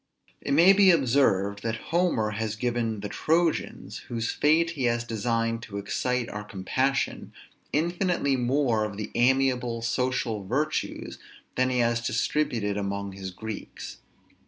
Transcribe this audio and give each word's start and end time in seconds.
It 0.41 0.53
may 0.55 0.73
be 0.73 0.89
observed, 0.89 1.61
that 1.61 1.75
Homer 1.93 2.31
has 2.31 2.55
given 2.55 3.01
the 3.01 3.07
Trojans, 3.07 3.97
whose 4.07 4.31
fate 4.31 4.71
he 4.71 4.85
has 4.85 5.03
designed 5.03 5.61
to 5.61 5.77
excite 5.77 6.27
our 6.27 6.43
compassion, 6.43 7.33
infinitely 7.71 8.35
more 8.35 8.83
of 8.83 8.97
the 8.97 9.11
amiable, 9.13 9.83
social 9.83 10.43
virtues 10.43 11.19
than 11.53 11.69
he 11.69 11.77
has 11.77 12.01
distributed 12.01 12.77
among 12.77 13.11
his 13.11 13.29
Greeks. 13.29 13.99